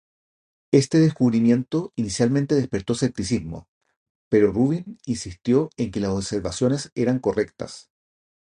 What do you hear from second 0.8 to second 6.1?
descubrimiento inicialmente despertó escepticismo, pero Rubin insistió en que las